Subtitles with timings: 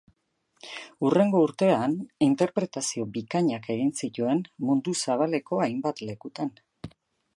[1.07, 1.93] Hurrengo urtean,
[2.29, 6.53] interpretazio bikainak egin zituen mundu zabaleko hainbat lekutan.